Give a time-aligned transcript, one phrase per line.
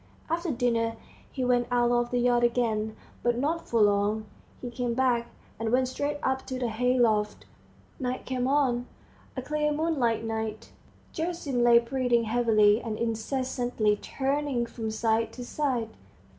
[0.31, 0.95] After dinner
[1.31, 4.25] he went out of the yard again, but not for long;
[4.59, 5.27] he came back,
[5.59, 7.45] and went straight up to the hay loft.
[7.99, 8.87] Night came on,
[9.37, 10.71] a clear moonlight night.
[11.13, 15.89] Gerasim lay breathing heavily, and incessantly turning from side to side.